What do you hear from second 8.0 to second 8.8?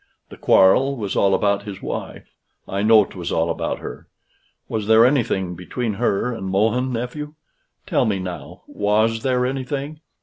me now